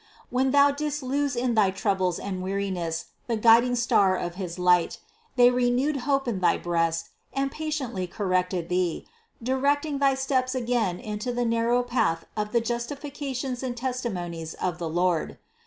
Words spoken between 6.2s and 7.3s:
in thy breast,